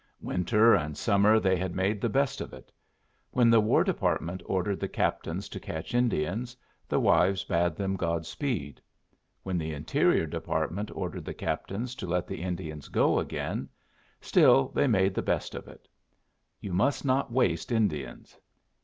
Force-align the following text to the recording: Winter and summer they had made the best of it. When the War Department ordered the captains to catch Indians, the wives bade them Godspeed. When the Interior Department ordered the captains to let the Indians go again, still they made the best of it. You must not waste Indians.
Winter 0.23 0.73
and 0.73 0.97
summer 0.97 1.39
they 1.39 1.55
had 1.55 1.75
made 1.75 2.01
the 2.01 2.09
best 2.09 2.41
of 2.41 2.53
it. 2.53 2.71
When 3.29 3.51
the 3.51 3.59
War 3.59 3.83
Department 3.83 4.41
ordered 4.47 4.79
the 4.79 4.87
captains 4.87 5.47
to 5.49 5.59
catch 5.59 5.93
Indians, 5.93 6.57
the 6.89 6.99
wives 6.99 7.43
bade 7.43 7.75
them 7.75 7.95
Godspeed. 7.95 8.81
When 9.43 9.59
the 9.59 9.73
Interior 9.75 10.25
Department 10.25 10.89
ordered 10.95 11.25
the 11.25 11.35
captains 11.35 11.93
to 11.97 12.07
let 12.07 12.25
the 12.25 12.41
Indians 12.41 12.87
go 12.87 13.19
again, 13.19 13.69
still 14.19 14.69
they 14.69 14.87
made 14.87 15.13
the 15.13 15.21
best 15.21 15.53
of 15.53 15.67
it. 15.67 15.87
You 16.61 16.73
must 16.73 17.05
not 17.05 17.31
waste 17.31 17.71
Indians. 17.71 18.39